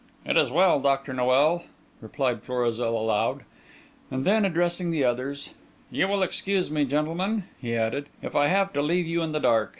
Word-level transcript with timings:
"It 0.25 0.35
is 0.35 0.49
well, 0.49 0.79
Dr. 0.79 1.13
Noel," 1.13 1.65
replied 2.01 2.41
Florizel, 2.41 2.99
aloud; 2.99 3.43
and 4.09 4.25
then 4.25 4.45
addressing 4.45 4.89
the 4.89 5.03
others, 5.03 5.51
"You 5.91 6.07
will 6.07 6.23
excuse 6.23 6.71
me, 6.71 6.85
gentlemen," 6.85 7.43
he 7.61 7.75
added, 7.75 8.07
"if 8.19 8.35
I 8.35 8.47
have 8.47 8.73
to 8.73 8.81
leave 8.81 9.05
you 9.05 9.21
in 9.21 9.31
the 9.31 9.39
dark. 9.39 9.69